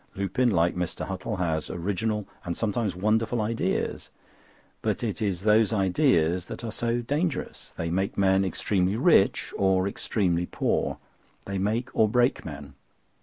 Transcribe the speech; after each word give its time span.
Lupin, 0.15 0.49
like 0.49 0.75
Mr. 0.75 1.05
Huttle, 1.05 1.37
has 1.37 1.69
original 1.69 2.27
and 2.43 2.57
sometimes 2.57 2.95
wonderful 2.95 3.39
ideas; 3.39 4.09
but 4.81 5.03
it 5.03 5.21
is 5.21 5.43
those 5.43 5.71
ideas 5.71 6.47
that 6.47 6.63
are 6.63 6.71
so 6.71 7.01
dangerous. 7.03 7.71
They 7.77 7.91
make 7.91 8.17
men 8.17 8.43
extremely 8.43 8.95
rich 8.95 9.53
or 9.55 9.87
extremely 9.87 10.47
poor. 10.47 10.97
They 11.45 11.59
make 11.59 11.95
or 11.95 12.09
break 12.09 12.43
men. 12.43 12.73